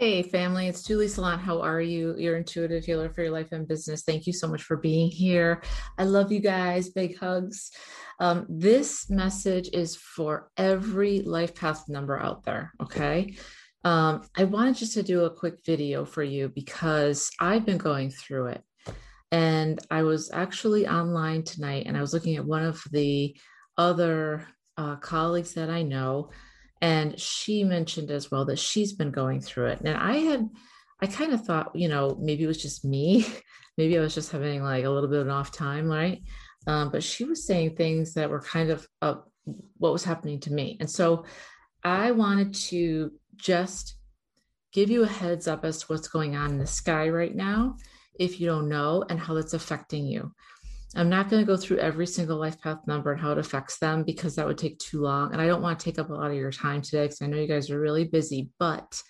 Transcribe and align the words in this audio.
Hey, 0.00 0.22
family, 0.22 0.68
it's 0.68 0.84
Julie 0.84 1.08
Salon. 1.08 1.40
How 1.40 1.60
are 1.60 1.80
you? 1.80 2.14
Your 2.16 2.36
intuitive 2.36 2.84
healer 2.84 3.10
for 3.10 3.22
your 3.22 3.32
life 3.32 3.50
and 3.50 3.66
business. 3.66 4.04
Thank 4.04 4.28
you 4.28 4.32
so 4.32 4.46
much 4.46 4.62
for 4.62 4.76
being 4.76 5.10
here. 5.10 5.60
I 5.98 6.04
love 6.04 6.30
you 6.30 6.38
guys. 6.38 6.90
Big 6.90 7.18
hugs. 7.18 7.72
Um, 8.20 8.46
this 8.48 9.10
message 9.10 9.70
is 9.72 9.96
for 9.96 10.52
every 10.56 11.22
life 11.22 11.52
path 11.56 11.88
number 11.88 12.16
out 12.16 12.44
there. 12.44 12.72
Okay. 12.80 13.36
Um, 13.82 14.22
I 14.36 14.44
wanted 14.44 14.76
just 14.76 14.94
to 14.94 15.02
do 15.02 15.24
a 15.24 15.34
quick 15.34 15.58
video 15.66 16.04
for 16.04 16.22
you 16.22 16.48
because 16.48 17.28
I've 17.40 17.66
been 17.66 17.76
going 17.76 18.10
through 18.10 18.50
it. 18.50 18.62
And 19.32 19.80
I 19.90 20.04
was 20.04 20.30
actually 20.32 20.86
online 20.86 21.42
tonight 21.42 21.86
and 21.88 21.96
I 21.96 22.02
was 22.02 22.14
looking 22.14 22.36
at 22.36 22.46
one 22.46 22.62
of 22.62 22.80
the 22.92 23.36
other 23.76 24.46
uh, 24.76 24.94
colleagues 24.94 25.54
that 25.54 25.70
I 25.70 25.82
know 25.82 26.30
and 26.80 27.18
she 27.18 27.64
mentioned 27.64 28.10
as 28.10 28.30
well 28.30 28.44
that 28.44 28.58
she's 28.58 28.92
been 28.92 29.10
going 29.10 29.40
through 29.40 29.66
it 29.66 29.80
and 29.80 29.96
i 29.96 30.16
had 30.16 30.48
i 31.00 31.06
kind 31.06 31.32
of 31.32 31.44
thought 31.44 31.74
you 31.74 31.88
know 31.88 32.16
maybe 32.20 32.44
it 32.44 32.48
was 32.48 32.62
just 32.62 32.84
me 32.84 33.26
maybe 33.78 33.98
i 33.98 34.00
was 34.00 34.14
just 34.14 34.32
having 34.32 34.62
like 34.62 34.84
a 34.84 34.90
little 34.90 35.08
bit 35.08 35.20
of 35.20 35.26
an 35.26 35.32
off 35.32 35.52
time 35.52 35.88
right? 35.88 36.22
Um, 36.66 36.90
but 36.90 37.02
she 37.02 37.24
was 37.24 37.46
saying 37.46 37.76
things 37.76 38.12
that 38.14 38.28
were 38.28 38.42
kind 38.42 38.68
of 38.70 38.86
uh, 39.00 39.14
what 39.78 39.92
was 39.92 40.04
happening 40.04 40.40
to 40.40 40.52
me 40.52 40.76
and 40.80 40.90
so 40.90 41.24
i 41.82 42.10
wanted 42.10 42.52
to 42.54 43.12
just 43.36 43.96
give 44.72 44.90
you 44.90 45.02
a 45.02 45.08
heads 45.08 45.48
up 45.48 45.64
as 45.64 45.78
to 45.78 45.86
what's 45.86 46.08
going 46.08 46.36
on 46.36 46.50
in 46.50 46.58
the 46.58 46.66
sky 46.66 47.08
right 47.08 47.34
now 47.34 47.76
if 48.18 48.40
you 48.40 48.46
don't 48.46 48.68
know 48.68 49.04
and 49.08 49.18
how 49.18 49.32
that's 49.32 49.54
affecting 49.54 50.04
you 50.06 50.32
I'm 50.94 51.10
not 51.10 51.28
going 51.28 51.42
to 51.42 51.46
go 51.46 51.56
through 51.56 51.78
every 51.78 52.06
single 52.06 52.38
life 52.38 52.60
path 52.60 52.78
number 52.86 53.12
and 53.12 53.20
how 53.20 53.32
it 53.32 53.38
affects 53.38 53.78
them 53.78 54.04
because 54.04 54.36
that 54.36 54.46
would 54.46 54.58
take 54.58 54.78
too 54.78 55.02
long. 55.02 55.32
And 55.32 55.40
I 55.40 55.46
don't 55.46 55.62
want 55.62 55.78
to 55.78 55.84
take 55.84 55.98
up 55.98 56.08
a 56.08 56.14
lot 56.14 56.30
of 56.30 56.36
your 56.36 56.50
time 56.50 56.80
today 56.80 57.04
because 57.04 57.20
I 57.20 57.26
know 57.26 57.36
you 57.36 57.46
guys 57.46 57.70
are 57.70 57.80
really 57.80 58.04
busy, 58.04 58.50
but 58.58 59.02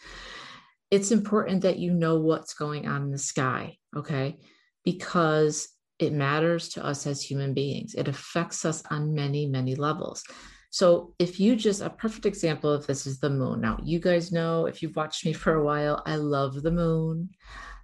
it's 0.91 1.12
important 1.12 1.62
that 1.62 1.78
you 1.78 1.92
know 1.92 2.19
what's 2.19 2.55
going 2.55 2.88
on 2.88 3.03
in 3.03 3.11
the 3.12 3.19
sky, 3.19 3.77
okay? 3.97 4.38
Because 4.84 5.69
it 5.98 6.12
matters 6.12 6.70
to 6.70 6.84
us 6.84 7.06
as 7.06 7.22
human 7.22 7.55
beings. 7.55 7.94
It 7.94 8.08
affects 8.08 8.64
us 8.64 8.83
on 8.91 9.14
many, 9.14 9.47
many 9.47 9.75
levels. 9.75 10.25
So, 10.70 11.14
if 11.19 11.41
you 11.41 11.56
just 11.56 11.81
a 11.81 11.91
perfect 11.91 12.27
example 12.27 12.70
of 12.70 12.86
this 12.86 13.06
is 13.06 13.19
the 13.19 13.31
moon. 13.31 13.60
Now, 13.62 13.78
you 13.83 13.98
guys 13.98 14.31
know 14.31 14.66
if 14.66 14.83
you've 14.83 14.97
watched 14.97 15.25
me 15.25 15.33
for 15.33 15.55
a 15.55 15.64
while, 15.64 16.03
I 16.05 16.16
love 16.16 16.62
the 16.62 16.70
moon. 16.70 17.31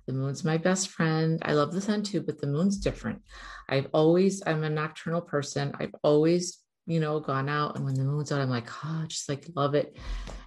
The 0.06 0.12
moon's 0.12 0.44
my 0.44 0.58
best 0.58 0.88
friend. 0.88 1.40
I 1.42 1.52
love 1.52 1.72
the 1.72 1.80
sun 1.80 2.02
too, 2.02 2.20
but 2.20 2.40
the 2.40 2.46
moon's 2.46 2.76
different. 2.76 3.22
I've 3.68 3.88
always, 3.92 4.42
I'm 4.46 4.64
a 4.64 4.70
nocturnal 4.70 5.22
person. 5.22 5.74
I've 5.78 5.94
always, 6.02 6.58
you 6.86 7.00
know, 7.00 7.20
gone 7.20 7.48
out 7.48 7.76
and 7.76 7.84
when 7.84 7.94
the 7.94 8.04
moon's 8.04 8.30
out, 8.30 8.40
I'm 8.40 8.50
like, 8.50 8.68
oh, 8.84 9.04
just 9.08 9.28
like 9.28 9.46
love 9.56 9.74
it. 9.74 9.96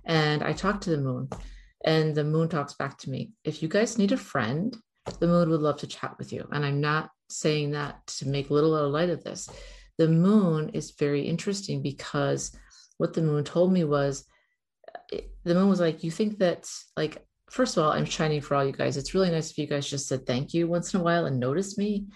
And 0.05 0.43
I 0.43 0.53
talk 0.53 0.81
to 0.81 0.89
the 0.91 0.97
moon 0.97 1.29
and 1.83 2.13
the 2.13 2.23
moon 2.23 2.49
talks 2.49 2.73
back 2.73 2.97
to 2.99 3.09
me. 3.09 3.31
If 3.43 3.61
you 3.61 3.67
guys 3.67 3.97
need 3.97 4.11
a 4.11 4.17
friend, 4.17 4.75
the 5.19 5.27
moon 5.27 5.49
would 5.49 5.61
love 5.61 5.79
to 5.79 5.87
chat 5.87 6.15
with 6.17 6.31
you. 6.33 6.47
And 6.51 6.65
I'm 6.65 6.81
not 6.81 7.09
saying 7.29 7.71
that 7.71 8.05
to 8.07 8.27
make 8.27 8.49
little 8.49 8.77
or 8.77 8.87
light 8.87 9.09
of 9.09 9.23
this. 9.23 9.49
The 9.97 10.07
moon 10.07 10.69
is 10.69 10.91
very 10.91 11.21
interesting 11.21 11.81
because 11.81 12.51
what 12.97 13.13
the 13.13 13.21
moon 13.21 13.43
told 13.43 13.71
me 13.71 13.83
was 13.83 14.25
eh, 15.11 15.21
the 15.43 15.55
moon 15.55 15.69
was 15.69 15.79
like, 15.79 16.03
you 16.03 16.11
think 16.11 16.39
that 16.39 16.69
like 16.95 17.25
first 17.49 17.77
of 17.77 17.83
all, 17.83 17.91
I'm 17.91 18.05
shining 18.05 18.41
for 18.41 18.55
all 18.55 18.65
you 18.65 18.71
guys. 18.71 18.97
It's 18.97 19.13
really 19.13 19.31
nice 19.31 19.51
if 19.51 19.57
you 19.57 19.67
guys 19.67 19.89
just 19.89 20.07
said 20.07 20.25
thank 20.25 20.53
you 20.53 20.67
once 20.67 20.93
in 20.93 20.99
a 20.99 21.03
while 21.03 21.25
and 21.25 21.39
noticed 21.39 21.77
me. 21.77 22.07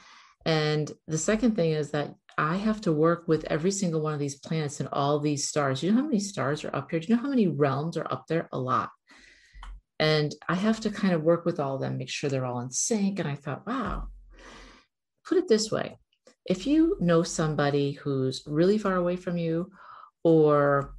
And 0.46 0.92
the 1.08 1.18
second 1.18 1.56
thing 1.56 1.72
is 1.72 1.92
that 1.92 2.14
I 2.38 2.58
have 2.58 2.82
to 2.82 2.94
work 2.94 3.28
with 3.28 3.46
every 3.46 3.72
single 3.72 4.02
one 4.02 4.14
of 4.14 4.20
these 4.20 4.40
planets 4.40 4.80
and 4.80 4.90
all 4.92 5.20
these 5.20 5.48
stars. 5.48 5.84
You 5.84 5.92
know 5.92 5.98
how 6.02 6.08
many 6.08 6.20
stars 6.20 6.64
are 6.64 6.76
up 6.76 6.90
here? 6.90 7.00
Do 7.00 7.08
you 7.08 7.16
know 7.16 7.22
how 7.22 7.30
many 7.30 7.48
realms 7.48 7.98
are 7.98 8.12
up 8.12 8.26
there? 8.28 8.50
A 8.52 8.58
lot. 8.58 8.90
And 10.00 10.34
I 10.50 10.56
have 10.56 10.80
to 10.82 10.90
kind 10.90 11.14
of 11.14 11.22
work 11.22 11.46
with 11.46 11.60
all 11.60 11.76
of 11.76 11.82
them, 11.82 11.98
make 11.98 12.10
sure 12.10 12.30
they're 12.30 12.46
all 12.46 12.62
in 12.62 12.72
sync. 12.72 13.20
And 13.20 13.28
I 13.28 13.36
thought, 13.36 13.68
wow, 13.68 14.08
put 15.26 15.38
it 15.38 15.48
this 15.48 15.72
way 15.72 15.98
if 16.46 16.66
you 16.66 16.98
know 17.00 17.24
somebody 17.24 17.92
who's 17.94 18.44
really 18.48 18.78
far 18.78 18.96
away 18.96 19.16
from 19.16 19.38
you 19.38 19.72
or 20.24 20.96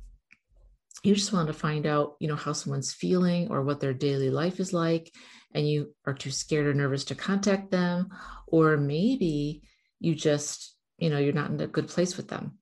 you 1.03 1.15
just 1.15 1.33
want 1.33 1.49
to 1.49 1.53
find 1.53 1.87
out 1.87 2.15
you 2.21 2.29
know 2.29 2.37
how 2.37 2.53
someone's 2.53 2.93
feeling 2.93 3.51
or 3.51 3.63
what 3.63 3.81
their 3.81 3.95
daily 3.95 4.31
life 4.31 4.61
is 4.61 4.73
like 4.73 5.13
and 5.55 5.69
you 5.69 5.93
are 6.07 6.15
too 6.15 6.31
scared 6.31 6.67
or 6.67 6.75
nervous 6.75 7.05
to 7.05 7.15
contact 7.15 7.71
them 7.71 8.09
or 8.47 8.77
maybe 8.77 9.63
you 10.01 10.15
just 10.15 10.77
you 10.99 11.11
know 11.11 11.19
you're 11.19 11.33
not 11.33 11.51
in 11.51 11.61
a 11.61 11.67
good 11.67 11.89
place 11.89 12.17
with 12.17 12.29
them. 12.29 12.59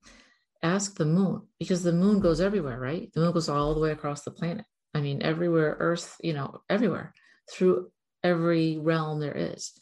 Ask 0.62 0.96
the 0.96 1.06
moon 1.06 1.42
because 1.58 1.82
the 1.82 1.92
moon 1.92 2.20
goes 2.20 2.40
everywhere 2.40 2.78
right? 2.78 3.10
The 3.12 3.20
moon 3.20 3.32
goes 3.32 3.48
all 3.48 3.74
the 3.74 3.80
way 3.80 3.92
across 3.92 4.22
the 4.22 4.30
planet. 4.30 4.64
I 4.94 5.00
mean 5.00 5.22
everywhere 5.22 5.76
earth 5.78 6.16
you 6.22 6.32
know 6.32 6.60
everywhere 6.68 7.14
through 7.50 7.90
every 8.22 8.78
realm 8.78 9.20
there 9.20 9.36
is. 9.36 9.72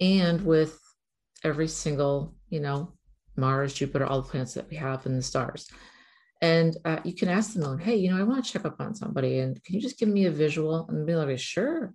And 0.00 0.44
with 0.44 0.78
every 1.44 1.68
single 1.68 2.34
you 2.48 2.60
know 2.60 2.92
mars 3.34 3.72
jupiter 3.72 4.04
all 4.04 4.20
the 4.20 4.28
planets 4.28 4.54
that 4.54 4.68
we 4.68 4.76
have 4.76 5.06
in 5.06 5.16
the 5.16 5.22
stars 5.22 5.70
and 6.42 6.76
uh, 6.84 6.98
you 7.04 7.14
can 7.14 7.28
ask 7.28 7.54
them, 7.54 7.78
hey, 7.78 7.94
you 7.94 8.10
know, 8.10 8.18
I 8.18 8.24
want 8.24 8.44
to 8.44 8.52
check 8.52 8.64
up 8.64 8.80
on 8.80 8.96
somebody, 8.96 9.38
and 9.38 9.62
can 9.62 9.76
you 9.76 9.80
just 9.80 9.98
give 9.98 10.08
me 10.08 10.26
a 10.26 10.30
visual? 10.30 10.86
And 10.88 11.06
be 11.06 11.14
like, 11.14 11.38
sure. 11.38 11.94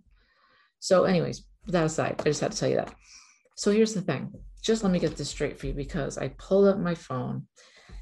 So, 0.79 1.03
anyways, 1.03 1.45
that 1.67 1.85
aside, 1.85 2.15
I 2.19 2.23
just 2.23 2.39
had 2.39 2.53
to 2.53 2.57
tell 2.57 2.69
you 2.69 2.77
that. 2.77 2.93
So 3.57 3.71
here's 3.71 3.93
the 3.93 4.01
thing. 4.01 4.31
Just 4.63 4.83
let 4.83 4.93
me 4.93 4.99
get 4.99 5.17
this 5.17 5.29
straight 5.29 5.59
for 5.59 5.67
you 5.67 5.73
because 5.73 6.17
I 6.17 6.29
pulled 6.29 6.67
up 6.67 6.79
my 6.79 6.95
phone 6.95 7.47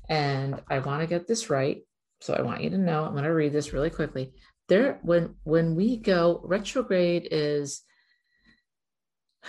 and 0.08 0.62
I 0.70 0.80
want 0.80 1.02
to 1.02 1.08
get 1.08 1.28
this 1.28 1.50
right. 1.50 1.82
So 2.22 2.36
I 2.36 2.44
want 2.44 2.62
you 2.62 2.70
to 2.70 2.78
know. 2.78 3.04
I'm 3.04 3.14
going 3.14 3.24
to 3.24 3.34
read 3.34 3.52
this 3.52 3.74
really 3.74 3.90
quickly. 3.90 4.34
There, 4.68 5.00
when 5.02 5.36
when 5.44 5.76
we 5.76 5.98
go 5.98 6.42
retrograde 6.44 7.28
is 7.32 7.82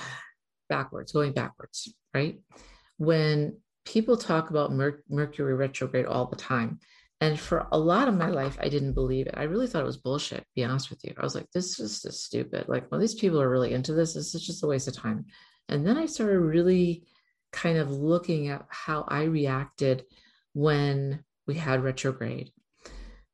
backwards, 0.68 1.12
going 1.12 1.32
backwards, 1.32 1.92
right? 2.14 2.40
When 2.96 3.58
people 3.86 4.16
talk 4.16 4.50
about 4.50 4.72
Mer- 4.72 5.02
Mercury 5.08 5.54
retrograde 5.54 6.06
all 6.06 6.26
the 6.26 6.36
time. 6.36 6.78
And 7.22 7.40
for 7.40 7.66
a 7.72 7.78
lot 7.78 8.08
of 8.08 8.14
my 8.14 8.28
life, 8.28 8.58
I 8.60 8.68
didn't 8.68 8.92
believe 8.92 9.26
it. 9.26 9.34
I 9.38 9.44
really 9.44 9.66
thought 9.66 9.82
it 9.82 9.86
was 9.86 9.96
bullshit, 9.96 10.44
be 10.54 10.64
honest 10.64 10.90
with 10.90 11.02
you. 11.02 11.14
I 11.16 11.22
was 11.22 11.34
like, 11.34 11.50
this 11.52 11.80
is 11.80 12.02
just 12.02 12.24
stupid. 12.24 12.68
Like, 12.68 12.90
well, 12.90 13.00
these 13.00 13.14
people 13.14 13.40
are 13.40 13.48
really 13.48 13.72
into 13.72 13.94
this. 13.94 14.12
This 14.12 14.34
is 14.34 14.44
just 14.44 14.62
a 14.62 14.66
waste 14.66 14.86
of 14.86 14.94
time. 14.94 15.24
And 15.70 15.86
then 15.86 15.96
I 15.96 16.04
started 16.04 16.40
really 16.40 17.04
kind 17.52 17.78
of 17.78 17.90
looking 17.90 18.48
at 18.48 18.66
how 18.68 19.06
I 19.08 19.22
reacted 19.22 20.04
when 20.52 21.24
we 21.46 21.54
had 21.54 21.82
retrograde. 21.82 22.50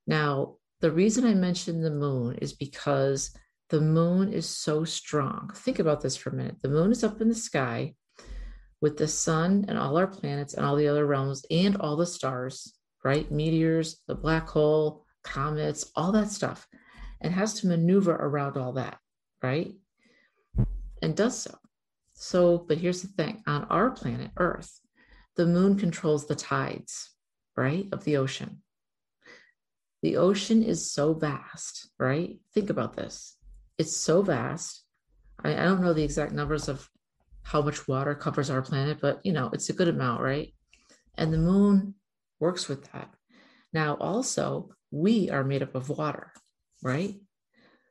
Now, 0.06 0.56
the 0.80 0.92
reason 0.92 1.24
I 1.24 1.34
mentioned 1.34 1.84
the 1.84 1.90
moon 1.90 2.36
is 2.36 2.52
because 2.52 3.36
the 3.70 3.80
moon 3.80 4.32
is 4.32 4.48
so 4.48 4.84
strong. 4.84 5.50
Think 5.54 5.80
about 5.80 6.02
this 6.02 6.16
for 6.16 6.30
a 6.30 6.34
minute. 6.34 6.56
The 6.62 6.68
moon 6.68 6.92
is 6.92 7.02
up 7.02 7.20
in 7.20 7.28
the 7.28 7.34
sky 7.34 7.94
with 8.82 8.98
the 8.98 9.08
sun 9.08 9.64
and 9.68 9.78
all 9.78 9.96
our 9.96 10.08
planets 10.08 10.54
and 10.54 10.66
all 10.66 10.76
the 10.76 10.88
other 10.88 11.06
realms 11.06 11.46
and 11.50 11.76
all 11.76 11.96
the 11.96 12.04
stars, 12.04 12.74
right? 13.04 13.30
Meteors, 13.30 14.00
the 14.08 14.14
black 14.14 14.48
hole, 14.48 15.06
comets, 15.22 15.90
all 15.94 16.10
that 16.12 16.28
stuff, 16.28 16.66
and 17.20 17.32
has 17.32 17.54
to 17.54 17.68
maneuver 17.68 18.12
around 18.12 18.56
all 18.56 18.72
that, 18.72 18.98
right? 19.40 19.72
And 21.00 21.16
does 21.16 21.40
so. 21.40 21.56
So, 22.14 22.58
but 22.58 22.78
here's 22.78 23.02
the 23.02 23.08
thing 23.08 23.42
on 23.46 23.64
our 23.64 23.90
planet, 23.90 24.32
Earth, 24.36 24.80
the 25.36 25.46
moon 25.46 25.78
controls 25.78 26.26
the 26.26 26.34
tides, 26.34 27.10
right, 27.56 27.86
of 27.92 28.04
the 28.04 28.16
ocean. 28.16 28.62
The 30.02 30.16
ocean 30.16 30.64
is 30.64 30.90
so 30.90 31.14
vast, 31.14 31.88
right? 31.98 32.38
Think 32.52 32.68
about 32.68 32.96
this. 32.96 33.36
It's 33.78 33.96
so 33.96 34.22
vast. 34.22 34.84
I, 35.44 35.52
I 35.52 35.64
don't 35.64 35.82
know 35.82 35.92
the 35.92 36.02
exact 36.02 36.32
numbers 36.32 36.68
of 36.68 36.88
how 37.42 37.62
much 37.62 37.88
water 37.88 38.14
covers 38.14 38.50
our 38.50 38.62
planet, 38.62 38.98
but 39.00 39.20
you 39.24 39.32
know, 39.32 39.50
it's 39.52 39.68
a 39.68 39.74
good 39.74 39.88
amount, 39.88 40.20
right? 40.20 40.54
And 41.16 41.32
the 41.32 41.38
moon 41.38 41.94
works 42.40 42.68
with 42.68 42.90
that. 42.92 43.08
Now, 43.72 43.96
also, 43.96 44.70
we 44.90 45.30
are 45.30 45.44
made 45.44 45.62
up 45.62 45.74
of 45.74 45.88
water, 45.88 46.32
right? 46.82 47.14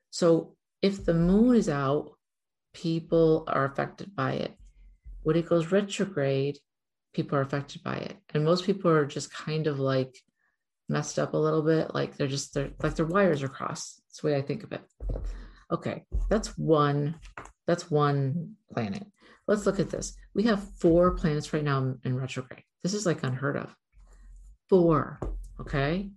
So 0.10 0.56
if 0.82 1.06
the 1.06 1.14
moon 1.14 1.56
is 1.56 1.70
out, 1.70 2.12
people 2.74 3.44
are 3.48 3.66
affected 3.66 4.16
by 4.16 4.34
it. 4.34 4.54
When 5.24 5.36
it 5.36 5.48
goes 5.48 5.72
retrograde, 5.72 6.58
people 7.14 7.38
are 7.38 7.42
affected 7.42 7.84
by 7.84 7.98
it. 7.98 8.18
And 8.34 8.44
most 8.44 8.66
people 8.66 8.92
are 8.92 9.06
just 9.06 9.34
kind 9.34 9.68
of 9.68 9.80
like 9.80 10.16
messed 10.90 11.20
up 11.20 11.34
a 11.34 11.38
little 11.38 11.62
bit. 11.62 11.94
Like 11.94 12.18
they're 12.18 12.28
just, 12.28 12.54
they're 12.54 12.72
like 12.82 12.96
their 12.96 13.06
wires 13.06 13.44
are 13.44 13.48
crossed. 13.48 14.02
That's 14.08 14.22
the 14.22 14.28
way 14.28 14.36
I 14.36 14.42
think 14.42 14.64
of 14.64 14.72
it. 14.72 14.82
Okay, 15.72 16.04
that's 16.30 16.58
one, 16.58 17.16
that's 17.66 17.90
one 17.90 18.56
planet. 18.74 19.06
Let's 19.48 19.66
look 19.66 19.80
at 19.80 19.90
this. 19.90 20.16
We 20.34 20.44
have 20.44 20.64
four 20.80 21.12
planets 21.12 21.54
right 21.54 21.64
now 21.64 21.96
in 22.04 22.16
retrograde. 22.16 22.64
This 22.84 22.94
is 22.94 23.06
like 23.06 23.24
unheard 23.24 23.58
of. 23.58 23.76
Four, 24.70 25.20
okay? 25.60 26.10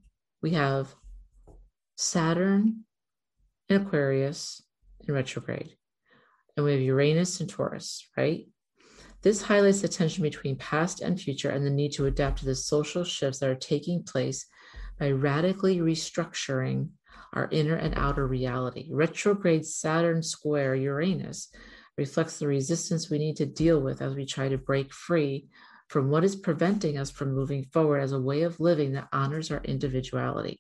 We 0.43 0.51
have 0.51 0.95
Saturn 1.97 2.85
in 3.69 3.83
Aquarius 3.83 4.63
in 5.07 5.15
retrograde, 5.15 5.75
and 6.57 6.65
we 6.65 6.73
have 6.73 6.81
Uranus 6.81 7.41
and 7.41 7.49
Taurus, 7.49 8.07
right? 8.17 8.47
This 9.23 9.41
highlights 9.41 9.81
the 9.81 9.89
tension 9.89 10.23
between 10.23 10.57
past 10.57 11.01
and 11.01 11.19
future 11.19 11.49
and 11.49 11.65
the 11.65 11.71
need 11.71 11.93
to 11.93 12.07
adapt 12.07 12.41
to 12.41 12.45
the 12.45 12.55
social 12.55 13.05
shifts 13.05 13.39
that 13.41 13.49
are 13.49 13.55
taking 13.55 14.03
place 14.03 14.47
by 15.01 15.11
radically 15.11 15.79
restructuring 15.79 16.91
our 17.33 17.49
inner 17.51 17.75
and 17.75 17.95
outer 17.97 18.27
reality. 18.27 18.89
Retrograde 18.93 19.65
Saturn 19.65 20.23
square 20.23 20.75
Uranus 20.75 21.49
reflects 21.97 22.39
the 22.39 22.47
resistance 22.47 23.09
we 23.09 23.19
need 23.19 23.37
to 23.37 23.47
deal 23.47 23.81
with 23.81 24.03
as 24.03 24.15
we 24.15 24.27
try 24.27 24.49
to 24.49 24.59
break 24.59 24.93
free 24.93 25.49
from 25.89 26.11
what 26.11 26.25
is 26.25 26.35
preventing 26.35 26.99
us 26.99 27.11
from 27.11 27.35
moving 27.35 27.65
forward 27.65 28.01
as 28.01 28.13
a 28.13 28.21
way 28.21 28.43
of 28.43 28.59
living 28.59 28.93
that 28.93 29.09
honors 29.13 29.51
our 29.51 29.61
individuality. 29.65 30.59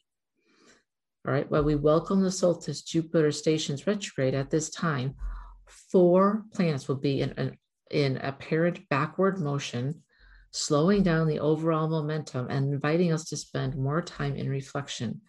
All 1.26 1.32
right, 1.32 1.50
while 1.50 1.64
we 1.64 1.75
welcome 1.75 2.20
the 2.20 2.31
solstice 2.31 2.82
Jupiter 2.82 3.32
stations 3.32 3.86
retrograde 3.86 4.34
at 4.34 4.50
this 4.50 4.69
time, 4.70 5.14
four 5.66 6.44
planets 6.52 6.86
will 6.86 6.96
be 6.96 7.22
in, 7.22 7.31
in, 7.32 7.56
in 7.90 8.16
apparent 8.19 8.86
backward 8.90 9.40
motion, 9.40 10.02
slowing 10.50 11.02
down 11.02 11.26
the 11.26 11.40
overall 11.40 11.88
momentum 11.88 12.46
and 12.50 12.72
inviting 12.72 13.10
us 13.10 13.25
to 13.25 13.36
spend 13.36 13.75
more 13.75 14.02
time 14.02 14.36
in 14.36 14.48
reflection. 14.48 15.22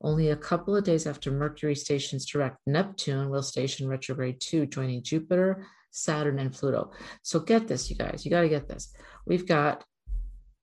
Only 0.00 0.28
a 0.28 0.36
couple 0.36 0.76
of 0.76 0.84
days 0.84 1.06
after 1.06 1.30
Mercury 1.30 1.74
stations 1.74 2.24
direct, 2.24 2.58
Neptune 2.66 3.30
will 3.30 3.42
station 3.42 3.88
retrograde 3.88 4.40
2, 4.40 4.66
joining 4.66 5.02
Jupiter, 5.02 5.66
Saturn, 5.90 6.38
and 6.38 6.52
Pluto. 6.52 6.92
So 7.22 7.40
get 7.40 7.66
this, 7.66 7.90
you 7.90 7.96
guys, 7.96 8.24
you 8.24 8.30
got 8.30 8.42
to 8.42 8.48
get 8.48 8.68
this. 8.68 8.92
We've 9.26 9.46
got 9.46 9.84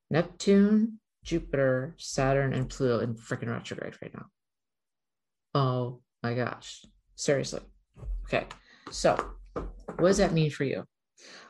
Neptune, 0.09 0.99
Jupiter, 1.23 1.95
Saturn, 1.97 2.53
and 2.53 2.69
Pluto 2.69 2.99
in 2.99 3.15
freaking 3.15 3.49
retrograde 3.49 3.95
right 4.01 4.13
now. 4.13 4.25
Oh 5.53 6.01
my 6.23 6.33
gosh. 6.33 6.85
Seriously. 7.15 7.61
Okay. 8.25 8.45
So, 8.91 9.17
what 9.53 10.07
does 10.07 10.17
that 10.17 10.33
mean 10.33 10.51
for 10.51 10.63
you? 10.63 10.83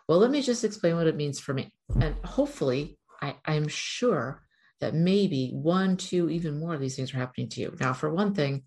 Well, 0.08 0.20
let 0.20 0.32
me 0.32 0.42
just 0.42 0.64
explain 0.64 0.96
what 0.96 1.08
it 1.08 1.16
means 1.16 1.40
for 1.40 1.54
me. 1.54 1.72
And 2.00 2.16
hopefully, 2.24 2.98
I, 3.22 3.36
I'm 3.46 3.68
sure 3.68 4.45
that 4.82 4.94
maybe 4.94 5.52
one, 5.54 5.98
two, 5.98 6.30
even 6.30 6.60
more 6.60 6.74
of 6.74 6.82
these 6.82 6.96
things 6.96 7.14
are 7.14 7.18
happening 7.18 7.50
to 7.50 7.62
you. 7.62 7.76
Now, 7.80 7.94
for 7.94 8.14
one 8.14 8.34
thing, 8.34 8.64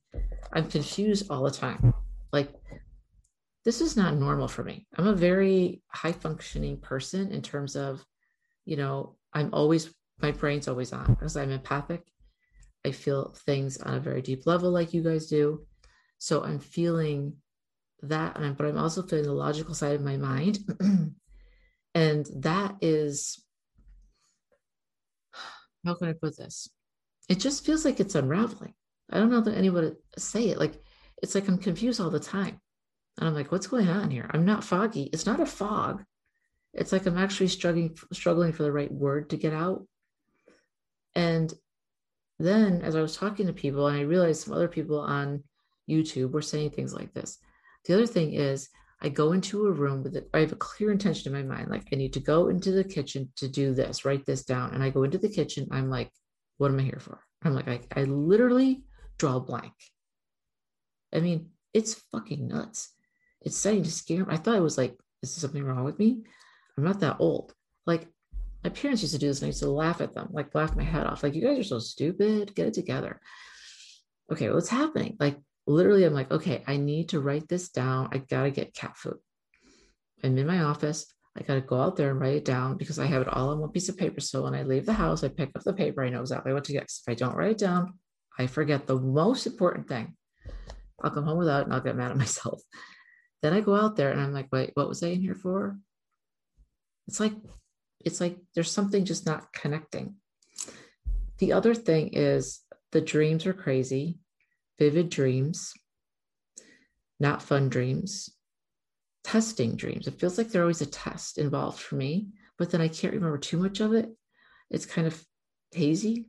I'm 0.52 0.68
confused 0.68 1.30
all 1.30 1.42
the 1.42 1.50
time. 1.50 1.92
Like, 2.32 2.52
this 3.64 3.80
is 3.80 3.96
not 3.96 4.16
normal 4.16 4.48
for 4.48 4.64
me. 4.64 4.86
I'm 4.96 5.06
a 5.06 5.14
very 5.14 5.82
high 5.88 6.12
functioning 6.12 6.78
person 6.78 7.32
in 7.32 7.42
terms 7.42 7.76
of, 7.76 8.04
you 8.64 8.76
know, 8.76 9.16
I'm 9.34 9.50
always, 9.52 9.92
my 10.20 10.30
brain's 10.30 10.68
always 10.68 10.92
on 10.92 11.06
because 11.14 11.36
I'm 11.36 11.50
empathic 11.50 12.02
I 12.84 12.92
feel 12.92 13.34
things 13.44 13.78
on 13.78 13.94
a 13.94 14.00
very 14.00 14.22
deep 14.22 14.46
level, 14.46 14.70
like 14.70 14.94
you 14.94 15.02
guys 15.02 15.26
do. 15.26 15.66
So 16.18 16.42
I'm 16.42 16.58
feeling 16.58 17.34
that, 18.02 18.34
but 18.56 18.66
I'm 18.66 18.78
also 18.78 19.02
feeling 19.02 19.24
the 19.24 19.32
logical 19.32 19.74
side 19.74 19.94
of 19.94 20.02
my 20.02 20.16
mind. 20.16 20.58
and 21.94 22.26
that 22.36 22.76
is, 22.80 23.44
how 25.84 25.94
can 25.94 26.08
I 26.08 26.12
put 26.12 26.36
this? 26.36 26.68
It 27.28 27.40
just 27.40 27.64
feels 27.64 27.84
like 27.84 28.00
it's 28.00 28.14
unraveling. 28.14 28.74
I 29.10 29.18
don't 29.18 29.30
know 29.30 29.40
that 29.40 29.56
anyone 29.56 29.84
would 29.84 29.96
say 30.16 30.48
it. 30.48 30.58
Like, 30.58 30.80
it's 31.22 31.34
like 31.34 31.48
I'm 31.48 31.58
confused 31.58 32.00
all 32.00 32.10
the 32.10 32.20
time. 32.20 32.60
And 33.18 33.28
I'm 33.28 33.34
like, 33.34 33.50
what's 33.50 33.66
going 33.66 33.88
on 33.88 34.10
here? 34.10 34.30
I'm 34.32 34.44
not 34.44 34.64
foggy. 34.64 35.04
It's 35.12 35.26
not 35.26 35.40
a 35.40 35.46
fog. 35.46 36.04
It's 36.74 36.92
like 36.92 37.06
I'm 37.06 37.18
actually 37.18 37.48
struggling 37.48 37.96
struggling 38.12 38.52
for 38.52 38.62
the 38.62 38.72
right 38.72 38.92
word 38.92 39.30
to 39.30 39.36
get 39.36 39.52
out. 39.52 39.86
And 41.14 41.52
then 42.38 42.82
as 42.82 42.94
I 42.94 43.02
was 43.02 43.16
talking 43.16 43.46
to 43.46 43.52
people, 43.52 43.88
and 43.88 43.96
I 43.96 44.02
realized 44.02 44.44
some 44.44 44.54
other 44.54 44.68
people 44.68 45.00
on 45.00 45.42
YouTube 45.90 46.30
were 46.30 46.42
saying 46.42 46.70
things 46.70 46.94
like 46.94 47.12
this. 47.12 47.38
The 47.86 47.94
other 47.94 48.06
thing 48.06 48.34
is, 48.34 48.68
I 49.00 49.08
go 49.08 49.32
into 49.32 49.66
a 49.66 49.72
room 49.72 50.02
with 50.02 50.16
it. 50.16 50.28
I 50.34 50.40
have 50.40 50.52
a 50.52 50.56
clear 50.56 50.90
intention 50.90 51.34
in 51.34 51.48
my 51.48 51.56
mind, 51.56 51.70
like 51.70 51.86
I 51.92 51.96
need 51.96 52.12
to 52.14 52.20
go 52.20 52.48
into 52.48 52.72
the 52.72 52.82
kitchen 52.82 53.32
to 53.36 53.48
do 53.48 53.72
this, 53.72 54.04
write 54.04 54.26
this 54.26 54.44
down. 54.44 54.74
And 54.74 54.82
I 54.82 54.90
go 54.90 55.04
into 55.04 55.18
the 55.18 55.28
kitchen. 55.28 55.68
I'm 55.70 55.88
like, 55.88 56.10
what 56.56 56.70
am 56.70 56.80
I 56.80 56.82
here 56.82 56.98
for? 57.00 57.20
I'm 57.44 57.54
like, 57.54 57.68
I, 57.68 57.80
I 57.94 58.04
literally 58.04 58.82
draw 59.18 59.36
a 59.36 59.40
blank. 59.40 59.72
I 61.14 61.20
mean, 61.20 61.50
it's 61.72 61.94
fucking 62.12 62.48
nuts. 62.48 62.90
It's 63.40 63.56
starting 63.56 63.84
to 63.84 63.90
scare 63.90 64.24
me. 64.24 64.34
I 64.34 64.36
thought 64.36 64.56
I 64.56 64.60
was 64.60 64.76
like, 64.76 64.96
is 65.22 65.34
there 65.34 65.40
something 65.40 65.64
wrong 65.64 65.84
with 65.84 65.98
me? 65.98 66.24
I'm 66.76 66.84
not 66.84 67.00
that 67.00 67.16
old. 67.20 67.54
Like 67.86 68.08
my 68.64 68.70
parents 68.70 69.02
used 69.02 69.14
to 69.14 69.20
do 69.20 69.28
this 69.28 69.40
and 69.40 69.46
I 69.46 69.48
used 69.48 69.60
to 69.60 69.70
laugh 69.70 70.00
at 70.00 70.14
them, 70.14 70.28
like 70.32 70.54
laugh 70.54 70.76
my 70.76 70.82
head 70.82 71.06
off. 71.06 71.22
Like, 71.22 71.34
you 71.34 71.42
guys 71.42 71.58
are 71.58 71.64
so 71.64 71.78
stupid. 71.78 72.54
Get 72.54 72.66
it 72.66 72.74
together. 72.74 73.20
Okay, 74.32 74.50
what's 74.50 74.68
happening? 74.68 75.16
Like, 75.20 75.38
literally, 75.68 76.04
I'm 76.04 76.14
like, 76.14 76.30
okay, 76.30 76.62
I 76.66 76.76
need 76.76 77.10
to 77.10 77.20
write 77.20 77.48
this 77.48 77.68
down. 77.68 78.08
I 78.12 78.18
got 78.18 78.44
to 78.44 78.50
get 78.50 78.74
cat 78.74 78.96
food. 78.96 79.18
I'm 80.24 80.36
in 80.36 80.46
my 80.46 80.62
office. 80.62 81.06
I 81.36 81.42
got 81.42 81.54
to 81.54 81.60
go 81.60 81.80
out 81.80 81.96
there 81.96 82.10
and 82.10 82.20
write 82.20 82.36
it 82.36 82.44
down 82.44 82.76
because 82.76 82.98
I 82.98 83.06
have 83.06 83.22
it 83.22 83.28
all 83.28 83.50
on 83.50 83.60
one 83.60 83.70
piece 83.70 83.88
of 83.88 83.96
paper. 83.96 84.20
So 84.20 84.42
when 84.42 84.54
I 84.54 84.64
leave 84.64 84.86
the 84.86 84.92
house, 84.92 85.22
I 85.22 85.28
pick 85.28 85.50
up 85.54 85.62
the 85.62 85.72
paper. 85.72 86.02
I 86.02 86.08
know 86.08 86.20
exactly 86.20 86.52
what 86.52 86.64
to 86.64 86.72
get. 86.72 86.84
If 86.84 87.08
I 87.08 87.14
don't 87.14 87.36
write 87.36 87.52
it 87.52 87.58
down, 87.58 87.94
I 88.38 88.46
forget 88.46 88.86
the 88.86 88.98
most 88.98 89.46
important 89.46 89.86
thing. 89.86 90.16
I'll 91.02 91.10
come 91.10 91.24
home 91.24 91.38
without 91.38 91.60
it 91.60 91.64
and 91.66 91.74
I'll 91.74 91.80
get 91.80 91.96
mad 91.96 92.10
at 92.10 92.16
myself. 92.24 92.60
Then 93.42 93.52
I 93.52 93.60
go 93.60 93.76
out 93.76 93.94
there 93.94 94.10
and 94.10 94.20
I'm 94.20 94.32
like, 94.32 94.48
wait, 94.50 94.72
what 94.74 94.88
was 94.88 95.02
I 95.02 95.08
in 95.08 95.20
here 95.20 95.36
for? 95.36 95.78
It's 97.06 97.20
like 97.20 97.34
it's 98.04 98.20
like 98.20 98.36
there's 98.54 98.70
something 98.70 99.04
just 99.04 99.26
not 99.26 99.52
connecting. 99.52 100.16
The 101.38 101.52
other 101.52 101.74
thing 101.74 102.08
is 102.14 102.60
the 102.92 103.00
dreams 103.00 103.46
are 103.46 103.52
crazy, 103.52 104.18
vivid 104.78 105.10
dreams, 105.10 105.72
not 107.20 107.42
fun 107.42 107.68
dreams, 107.68 108.30
testing 109.24 109.76
dreams. 109.76 110.06
It 110.06 110.18
feels 110.18 110.38
like 110.38 110.48
there's 110.48 110.62
always 110.62 110.80
a 110.82 110.86
test 110.86 111.38
involved 111.38 111.80
for 111.80 111.96
me, 111.96 112.28
but 112.58 112.70
then 112.70 112.80
I 112.80 112.88
can't 112.88 113.14
remember 113.14 113.38
too 113.38 113.58
much 113.58 113.80
of 113.80 113.92
it. 113.92 114.08
It's 114.70 114.86
kind 114.86 115.06
of 115.06 115.22
hazy. 115.72 116.26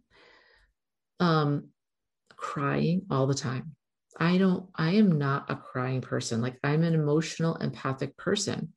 Um, 1.19 1.69
crying 2.36 3.06
all 3.12 3.28
the 3.28 3.34
time. 3.34 3.75
I 4.19 4.38
don't, 4.38 4.69
I 4.75 4.92
am 4.92 5.18
not 5.18 5.50
a 5.50 5.56
crying 5.56 6.01
person. 6.01 6.42
Like 6.42 6.57
I'm 6.63 6.84
an 6.84 6.94
emotional, 6.94 7.56
empathic 7.56 8.18
person, 8.18 8.74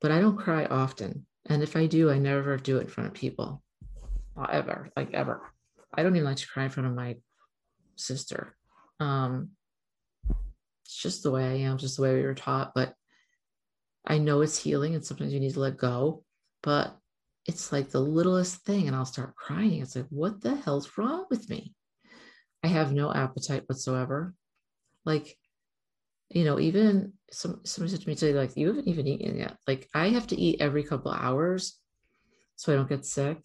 but 0.00 0.10
I 0.10 0.20
don't 0.20 0.38
cry 0.38 0.66
often. 0.66 1.26
And 1.46 1.62
if 1.62 1.76
I 1.76 1.86
do, 1.86 2.10
I 2.10 2.18
never 2.18 2.56
do 2.56 2.78
it 2.78 2.82
in 2.82 2.86
front 2.88 3.08
of 3.08 3.14
people, 3.14 3.62
ever, 4.50 4.90
like 4.96 5.12
ever. 5.14 5.42
I 5.92 6.02
don't 6.02 6.16
even 6.16 6.24
like 6.24 6.38
to 6.38 6.46
cry 6.46 6.64
in 6.64 6.70
front 6.70 6.88
of 6.88 6.94
my 6.94 7.16
sister. 7.96 8.55
Um, 9.00 9.50
it's 10.84 10.96
just 10.96 11.22
the 11.22 11.30
way 11.30 11.44
I 11.44 11.68
am, 11.68 11.78
just 11.78 11.96
the 11.96 12.02
way 12.02 12.14
we 12.14 12.22
were 12.22 12.34
taught. 12.34 12.72
But 12.74 12.94
I 14.06 14.18
know 14.18 14.40
it's 14.40 14.58
healing, 14.58 14.94
and 14.94 15.04
sometimes 15.04 15.32
you 15.32 15.40
need 15.40 15.54
to 15.54 15.60
let 15.60 15.76
go. 15.76 16.24
But 16.62 16.96
it's 17.46 17.72
like 17.72 17.90
the 17.90 18.00
littlest 18.00 18.64
thing, 18.64 18.86
and 18.86 18.96
I'll 18.96 19.04
start 19.04 19.36
crying. 19.36 19.80
It's 19.82 19.96
like, 19.96 20.06
what 20.10 20.40
the 20.40 20.56
hell's 20.56 20.90
wrong 20.96 21.26
with 21.30 21.48
me? 21.50 21.74
I 22.62 22.68
have 22.68 22.92
no 22.92 23.12
appetite 23.12 23.64
whatsoever. 23.68 24.34
Like 25.04 25.36
you 26.30 26.44
know, 26.44 26.58
even 26.58 27.12
some 27.30 27.60
somebody 27.64 27.92
said 27.92 28.02
to 28.02 28.08
me 28.08 28.14
today, 28.14 28.36
like, 28.36 28.56
you 28.56 28.66
haven't 28.68 28.88
even 28.88 29.06
eaten 29.06 29.38
yet. 29.38 29.56
Like, 29.66 29.88
I 29.94 30.08
have 30.08 30.26
to 30.28 30.40
eat 30.40 30.60
every 30.60 30.82
couple 30.82 31.12
hours 31.12 31.78
so 32.56 32.72
I 32.72 32.76
don't 32.76 32.88
get 32.88 33.04
sick. 33.04 33.38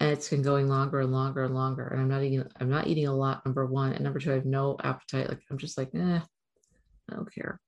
And 0.00 0.10
it's 0.10 0.28
been 0.28 0.42
going 0.42 0.68
longer 0.68 1.00
and 1.00 1.12
longer 1.12 1.44
and 1.44 1.54
longer. 1.54 1.88
And 1.88 2.00
I'm 2.00 2.08
not 2.08 2.22
eating, 2.22 2.44
I'm 2.60 2.70
not 2.70 2.86
eating 2.86 3.06
a 3.08 3.14
lot, 3.14 3.44
number 3.44 3.66
one. 3.66 3.92
And 3.92 4.04
number 4.04 4.20
two, 4.20 4.30
I 4.30 4.34
have 4.34 4.44
no 4.44 4.76
appetite. 4.82 5.28
Like 5.28 5.40
I'm 5.50 5.58
just 5.58 5.76
like, 5.76 5.90
eh, 5.94 6.20
I 7.10 7.14
don't 7.14 7.34
care. 7.34 7.60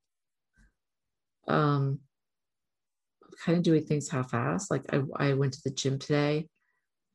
Um 1.49 1.99
I'm 3.25 3.32
kind 3.44 3.58
of 3.58 3.64
doing 3.64 3.84
things 3.84 4.08
half-assed. 4.08 4.70
Like 4.70 4.84
I, 4.92 5.02
I 5.16 5.32
went 5.34 5.54
to 5.54 5.62
the 5.64 5.70
gym 5.70 5.99
today 5.99 6.49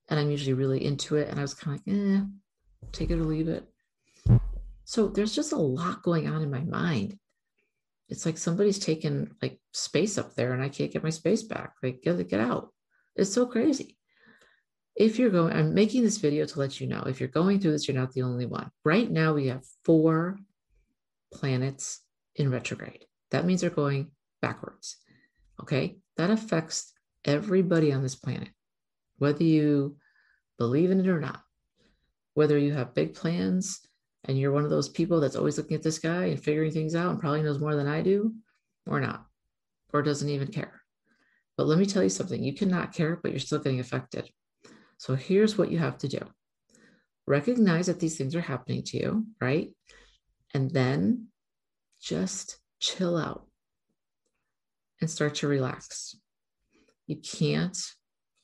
and 0.09 0.19
I'm 0.19 0.31
usually 0.31 0.53
really 0.53 0.83
into 0.83 1.15
it. 1.15 1.29
And 1.29 1.39
I 1.39 1.41
was 1.41 1.53
kind 1.53 1.79
of 1.79 1.87
like, 1.87 1.95
eh, 1.95 2.21
take 2.91 3.09
it 3.09 3.19
or 3.19 3.23
leave 3.23 3.47
it. 3.47 3.65
So 4.85 5.07
there's 5.07 5.35
just 5.35 5.51
a 5.51 5.57
lot 5.57 6.03
going 6.03 6.27
on 6.27 6.41
in 6.41 6.51
my 6.51 6.61
mind. 6.61 7.17
It's 8.07 8.25
like 8.25 8.37
somebody's 8.37 8.77
taken 8.77 9.35
like 9.41 9.59
space 9.73 10.17
up 10.17 10.35
there 10.35 10.53
and 10.53 10.61
I 10.61 10.69
can't 10.69 10.91
get 10.91 11.03
my 11.03 11.09
space 11.09 11.41
back. 11.41 11.73
Like, 11.81 12.01
get 12.03 12.27
get 12.29 12.39
out. 12.39 12.71
It's 13.15 13.33
so 13.33 13.47
crazy. 13.47 13.94
If 14.95 15.19
you're 15.19 15.29
going, 15.29 15.53
I'm 15.53 15.73
making 15.73 16.03
this 16.03 16.17
video 16.17 16.45
to 16.45 16.59
let 16.59 16.79
you 16.79 16.87
know 16.87 17.03
if 17.07 17.19
you're 17.19 17.27
going 17.27 17.59
through 17.59 17.71
this, 17.71 17.87
you're 17.87 17.97
not 17.97 18.13
the 18.13 18.21
only 18.21 18.45
one. 18.45 18.71
Right 18.85 19.11
now, 19.11 19.33
we 19.33 19.47
have 19.47 19.65
four 19.83 20.37
planets 21.33 22.01
in 22.35 22.49
retrograde. 22.49 23.05
That 23.31 23.45
means 23.45 23.61
they're 23.61 23.69
going 23.69 24.11
backwards. 24.41 24.97
Okay. 25.61 25.97
That 26.17 26.29
affects 26.29 26.93
everybody 27.25 27.91
on 27.91 28.03
this 28.03 28.15
planet, 28.15 28.49
whether 29.17 29.43
you 29.43 29.97
believe 30.57 30.91
in 30.91 31.01
it 31.01 31.07
or 31.07 31.19
not, 31.19 31.41
whether 32.35 32.57
you 32.57 32.71
have 32.71 32.93
big 32.93 33.15
plans 33.15 33.81
and 34.23 34.39
you're 34.39 34.53
one 34.53 34.63
of 34.63 34.69
those 34.69 34.89
people 34.89 35.19
that's 35.19 35.35
always 35.35 35.57
looking 35.57 35.75
at 35.75 35.83
this 35.83 35.99
guy 35.99 36.25
and 36.25 36.41
figuring 36.41 36.71
things 36.71 36.95
out 36.95 37.11
and 37.11 37.19
probably 37.19 37.43
knows 37.43 37.59
more 37.59 37.75
than 37.75 37.87
I 37.87 38.01
do, 38.01 38.33
or 38.87 38.99
not, 38.99 39.25
or 39.93 40.01
doesn't 40.01 40.29
even 40.29 40.47
care. 40.47 40.81
But 41.57 41.67
let 41.67 41.77
me 41.77 41.85
tell 41.85 42.01
you 42.01 42.09
something 42.09 42.41
you 42.41 42.53
cannot 42.53 42.93
care, 42.93 43.19
but 43.21 43.31
you're 43.31 43.39
still 43.39 43.59
getting 43.59 43.79
affected. 43.79 44.29
So 44.97 45.15
here's 45.15 45.57
what 45.57 45.71
you 45.71 45.77
have 45.77 45.97
to 45.99 46.07
do 46.07 46.19
recognize 47.27 47.87
that 47.87 47.99
these 47.99 48.17
things 48.17 48.35
are 48.35 48.41
happening 48.41 48.83
to 48.83 48.97
you, 48.97 49.25
right? 49.41 49.69
And 50.53 50.69
then 50.71 51.27
just 52.01 52.59
chill 52.79 53.17
out 53.17 53.47
and 55.01 55.09
start 55.09 55.35
to 55.35 55.47
relax. 55.47 56.15
You 57.07 57.17
can't 57.17 57.77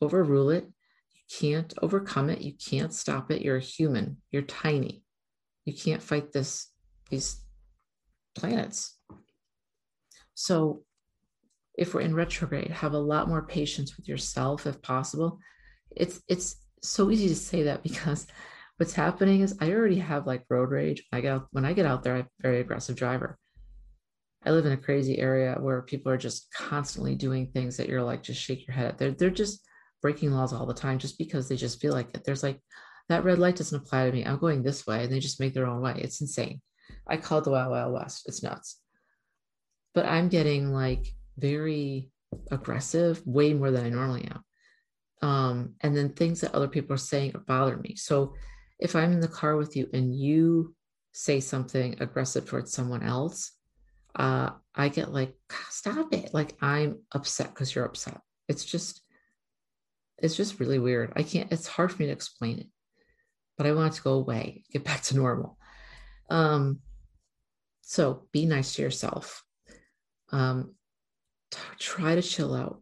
overrule 0.01 0.49
it. 0.49 0.65
You 1.13 1.21
can't 1.39 1.73
overcome 1.81 2.29
it. 2.29 2.41
You 2.41 2.53
can't 2.53 2.93
stop 2.93 3.31
it. 3.31 3.41
You're 3.41 3.57
a 3.57 3.61
human. 3.61 4.17
You're 4.31 4.41
tiny 4.41 5.03
You 5.65 5.73
can't 5.73 6.01
fight 6.01 6.31
this, 6.31 6.67
these 7.09 7.39
planets. 8.35 8.97
So 10.33 10.83
if 11.77 11.93
we're 11.93 12.01
in 12.01 12.15
retrograde, 12.15 12.71
have 12.71 12.93
a 12.93 12.99
lot 12.99 13.27
more 13.27 13.45
patience 13.45 13.95
with 13.95 14.07
yourself 14.07 14.65
if 14.65 14.81
possible. 14.81 15.39
It's 15.95 16.21
it's 16.27 16.55
so 16.81 17.11
easy 17.11 17.27
to 17.29 17.35
say 17.35 17.63
that 17.63 17.83
because 17.89 18.27
what's 18.77 18.93
happening 18.93 19.41
is 19.41 19.57
I 19.59 19.71
already 19.71 19.99
have 19.99 20.27
like 20.27 20.45
road 20.49 20.71
rage. 20.71 21.03
I 21.11 21.21
get 21.21 21.33
out, 21.33 21.47
when 21.51 21.65
I 21.65 21.73
get 21.73 21.85
out 21.85 22.03
there, 22.03 22.15
I'm 22.15 22.21
a 22.21 22.41
very 22.41 22.59
aggressive 22.59 22.95
driver. 22.95 23.37
I 24.43 24.51
live 24.51 24.65
in 24.65 24.71
a 24.71 24.77
crazy 24.77 25.19
area 25.19 25.55
where 25.59 25.83
people 25.83 26.11
are 26.11 26.17
just 26.17 26.51
constantly 26.51 27.13
doing 27.13 27.47
things 27.47 27.77
that 27.77 27.87
you're 27.87 28.01
like 28.01 28.23
just 28.23 28.41
shake 28.41 28.65
your 28.65 28.75
head 28.75 28.87
at. 28.87 28.97
They're 28.97 29.11
they're 29.11 29.29
just 29.29 29.61
breaking 30.01 30.31
laws 30.31 30.51
all 30.51 30.65
the 30.65 30.73
time 30.73 30.97
just 30.97 31.17
because 31.17 31.47
they 31.47 31.55
just 31.55 31.79
feel 31.79 31.93
like 31.93 32.09
it. 32.15 32.23
There's 32.23 32.43
like 32.43 32.59
that 33.09 33.23
red 33.23 33.39
light 33.39 33.55
doesn't 33.55 33.77
apply 33.77 34.05
to 34.05 34.11
me. 34.11 34.25
I'm 34.25 34.39
going 34.39 34.63
this 34.63 34.87
way, 34.87 35.03
and 35.03 35.11
they 35.11 35.19
just 35.19 35.39
make 35.39 35.53
their 35.53 35.67
own 35.67 35.81
way. 35.81 35.93
It's 35.97 36.21
insane. 36.21 36.61
I 37.07 37.17
call 37.17 37.39
it 37.39 37.43
the 37.43 37.51
Wild 37.51 37.71
Wild 37.71 37.93
West. 37.93 38.23
It's 38.25 38.41
nuts. 38.41 38.79
But 39.93 40.05
I'm 40.05 40.29
getting 40.29 40.73
like 40.73 41.05
very 41.37 42.09
aggressive, 42.49 43.21
way 43.25 43.53
more 43.53 43.69
than 43.69 43.85
I 43.85 43.89
normally 43.89 44.25
am. 44.25 44.43
Um, 45.21 45.75
and 45.81 45.95
then 45.95 46.09
things 46.09 46.41
that 46.41 46.55
other 46.55 46.67
people 46.67 46.95
are 46.95 46.97
saying 46.97 47.35
bother 47.47 47.77
me. 47.77 47.95
So 47.95 48.33
if 48.79 48.95
I'm 48.95 49.11
in 49.11 49.19
the 49.19 49.27
car 49.27 49.55
with 49.55 49.75
you 49.75 49.87
and 49.93 50.15
you 50.15 50.75
say 51.11 51.39
something 51.39 51.95
aggressive 51.99 52.47
towards 52.47 52.71
someone 52.71 53.03
else, 53.03 53.51
uh, 54.15 54.49
I 54.73 54.89
get 54.89 55.13
like, 55.13 55.35
stop 55.69 56.13
it. 56.13 56.33
Like 56.33 56.55
I'm 56.61 56.99
upset 57.11 57.49
because 57.49 57.73
you're 57.75 57.85
upset. 57.85 58.19
It's 58.47 58.65
just, 58.65 59.01
it's 60.17 60.35
just 60.35 60.59
really 60.59 60.79
weird. 60.79 61.13
I 61.15 61.23
can't, 61.23 61.51
it's 61.51 61.67
hard 61.67 61.91
for 61.91 62.01
me 62.01 62.07
to 62.07 62.11
explain 62.11 62.59
it, 62.59 62.67
but 63.57 63.67
I 63.67 63.73
want 63.73 63.93
it 63.93 63.97
to 63.97 64.03
go 64.03 64.13
away, 64.13 64.63
get 64.71 64.83
back 64.83 65.01
to 65.03 65.15
normal. 65.15 65.57
Um, 66.29 66.79
so 67.81 68.27
be 68.31 68.45
nice 68.45 68.75
to 68.75 68.81
yourself. 68.81 69.43
Um, 70.31 70.73
t- 71.51 71.59
try 71.77 72.15
to 72.15 72.21
chill 72.21 72.55
out. 72.55 72.81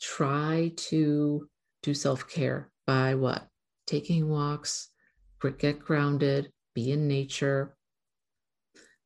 Try 0.00 0.72
to 0.76 1.48
do 1.82 1.94
self 1.94 2.28
care 2.28 2.70
by 2.86 3.14
what? 3.14 3.46
Taking 3.86 4.28
walks, 4.28 4.88
get 5.58 5.78
grounded, 5.78 6.50
be 6.74 6.90
in 6.90 7.06
nature, 7.06 7.76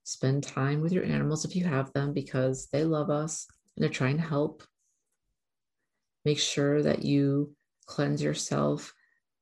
spend 0.05 0.43
time 0.43 0.81
with 0.81 0.93
your 0.93 1.05
animals 1.05 1.45
if 1.45 1.55
you 1.55 1.65
have 1.65 1.93
them 1.93 2.13
because 2.13 2.69
they 2.73 2.85
love 2.85 3.11
us 3.11 3.47
and 3.77 3.83
they're 3.83 3.91
trying 3.91 4.17
to 4.17 4.23
help. 4.23 4.63
Make 6.25 6.39
sure 6.39 6.83
that 6.83 7.05
you 7.05 7.55
cleanse 7.87 8.23
yourself. 8.23 8.93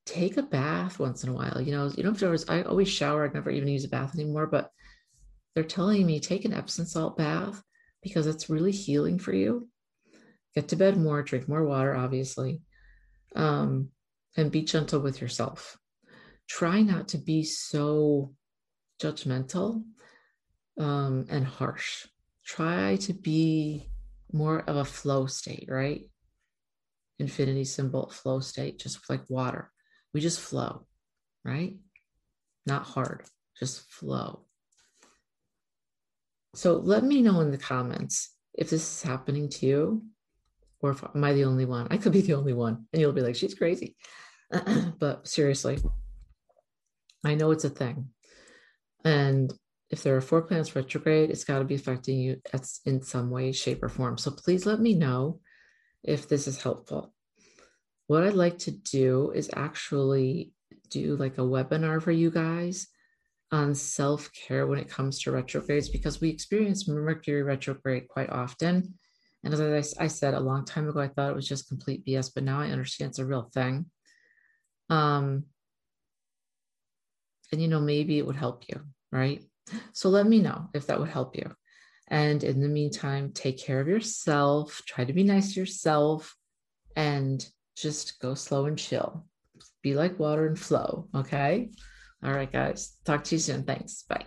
Take 0.07 0.37
a 0.37 0.43
bath 0.43 0.99
once 0.99 1.25
in 1.25 1.31
a 1.31 1.33
while. 1.33 1.61
You 1.61 1.73
know, 1.73 1.87
you 1.87 2.02
don't 2.02 2.12
have 2.12 2.19
to 2.21 2.26
always, 2.26 2.49
I 2.49 2.62
always 2.62 2.88
shower. 2.88 3.26
I 3.26 3.33
never 3.33 3.50
even 3.50 3.69
use 3.69 3.85
a 3.85 3.88
bath 3.88 4.14
anymore, 4.14 4.47
but 4.47 4.71
they're 5.55 5.64
telling 5.64 6.07
me 6.07 6.21
take 6.21 6.45
an 6.45 6.52
Epsom 6.52 6.87
salt 6.87 7.17
bath 7.17 7.62
because 8.02 8.26
it's 8.26 8.50
really 8.50 8.73
healing 8.73 9.19
for 9.19 9.33
you. 9.33 9.69
Get 10.55 10.69
to 10.69 10.76
bed 10.76 10.97
more, 10.97 11.23
drink 11.23 11.49
more 11.49 11.64
water, 11.64 11.95
obviously, 11.95 12.62
um, 13.37 13.90
and 14.37 14.50
be 14.50 14.62
gentle 14.62 15.00
with 15.00 15.21
yourself. 15.21 15.78
Try 16.49 16.83
not 16.83 17.09
to 17.09 17.19
be 17.19 17.45
so 17.45 18.35
judgmental 19.00 19.85
um, 20.78 21.26
and 21.28 21.47
harsh. 21.47 22.07
Try 22.45 22.97
to 22.97 23.12
be 23.12 23.90
more 24.33 24.61
of 24.61 24.76
a 24.76 24.85
flow 24.85 25.26
state, 25.26 25.69
right? 25.69 26.02
Infinity 27.19 27.64
symbol, 27.64 28.09
flow 28.11 28.40
state, 28.40 28.78
just 28.78 29.09
like 29.11 29.28
water. 29.28 29.71
We 30.14 30.21
just 30.21 30.40
flow, 30.40 30.87
right? 31.45 31.76
Not 32.67 32.83
hard, 32.85 33.25
just 33.59 33.83
flow. 33.90 34.47
So 36.55 36.76
let 36.76 37.05
me 37.05 37.23
know 37.23 37.40
in 37.40 37.50
the 37.50 37.59
comments 37.59 38.35
if 38.55 38.71
this 38.71 38.83
is 38.83 39.02
happening 39.02 39.49
to 39.49 39.67
you 39.67 40.02
or 40.80 40.90
if 40.90 41.02
am 41.02 41.25
I 41.25 41.32
the 41.32 41.44
only 41.44 41.64
one? 41.64 41.88
I 41.90 41.97
could 41.97 42.12
be 42.12 42.20
the 42.20 42.35
only 42.35 42.52
one. 42.52 42.87
And 42.92 43.00
you'll 43.00 43.12
be 43.12 43.20
like, 43.20 43.37
she's 43.37 43.54
crazy. 43.54 43.97
but 44.99 45.26
seriously, 45.26 45.78
I 47.25 47.35
know 47.35 47.50
it's 47.50 47.64
a 47.64 47.70
thing. 47.70 48.08
And 49.04 49.52
if 49.90 50.02
there 50.02 50.16
are 50.16 50.20
four 50.20 50.42
planets 50.42 50.76
retrograde, 50.76 51.30
it's 51.30 51.44
got 51.44 51.58
to 51.58 51.64
be 51.64 51.75
affecting 51.75 52.18
you 52.18 52.40
in 52.85 53.02
some 53.02 53.30
way, 53.30 53.52
shape, 53.52 53.82
or 53.82 53.88
form. 53.88 54.18
So 54.18 54.30
please 54.30 54.66
let 54.66 54.80
me 54.80 54.94
know 54.94 55.40
if 56.02 56.28
this 56.28 56.47
is 56.47 56.62
helpful. 56.62 57.14
What 58.06 58.25
I'd 58.25 58.35
like 58.35 58.58
to 58.61 58.70
do 58.70 59.32
is 59.35 59.50
actually 59.54 60.52
do 60.90 61.16
like 61.16 61.38
a 61.38 61.42
webinar 61.42 62.02
for 62.02 62.12
you 62.12 62.30
guys 62.30 62.88
on 63.50 63.75
self 63.75 64.30
care 64.32 64.66
when 64.66 64.78
it 64.78 64.88
comes 64.88 65.20
to 65.20 65.32
retrogrades 65.32 65.88
because 65.88 66.20
we 66.20 66.28
experience 66.28 66.88
Mercury 66.88 67.42
retrograde 67.42 68.08
quite 68.08 68.30
often. 68.30 68.94
And 69.45 69.54
as 69.54 69.97
I, 69.99 70.04
I, 70.04 70.07
said 70.09 70.35
a 70.35 70.40
long 70.40 70.64
time 70.64 70.88
ago, 70.88 71.00
I 71.00 71.09
thought 71.09 71.30
it 71.30 71.37
was 71.37 71.49
just 71.49 71.68
complete 71.68 72.04
BS, 72.04 72.33
but 72.35 72.45
now 72.45 72.61
I 72.61 72.71
understand 72.71 73.11
it's 73.11 73.18
a 73.18 73.26
real 73.26 73.50
thing. 73.54 73.87
Um, 74.90 75.45
and 77.52 77.62
you 77.62 77.68
know, 77.68 77.80
maybe 77.80 78.18
it 78.18 78.26
would 78.26 78.37
help 78.37 78.64
you, 78.68 78.80
right? 79.12 79.42
So 79.92 80.09
let 80.09 80.26
me 80.26 80.40
know 80.40 80.68
if 80.75 80.87
that 80.87 80.99
would 80.99 81.09
help 81.09 81.37
you. 81.37 81.54
And 82.09 82.42
in 82.42 82.61
the 82.61 82.68
meantime, 82.68 83.33
take 83.33 83.59
care 83.59 83.80
of 83.80 83.88
yourself, 83.88 84.83
try 84.87 85.04
to 85.04 85.12
be 85.12 85.23
nice 85.23 85.54
to 85.54 85.61
yourself, 85.61 86.35
and 86.97 87.47
just 87.76 88.18
go 88.21 88.35
slow 88.35 88.66
and 88.66 88.78
chill. 88.78 89.26
Be 89.83 89.95
like 89.95 90.18
water 90.18 90.47
and 90.47 90.59
flow. 90.59 91.09
Okay. 91.14 91.71
All 92.25 92.33
right, 92.33 92.50
guys. 92.50 92.97
Talk 93.04 93.25
to 93.25 93.35
you 93.35 93.38
soon. 93.38 93.64
Thanks. 93.64 94.02
Bye. 94.09 94.26